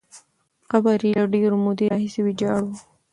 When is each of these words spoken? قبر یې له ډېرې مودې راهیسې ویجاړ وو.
قبر 0.71 0.97
یې 1.07 1.11
له 1.19 1.23
ډېرې 1.33 1.57
مودې 1.63 1.85
راهیسې 1.91 2.19
ویجاړ 2.25 2.59
وو. 2.65 2.75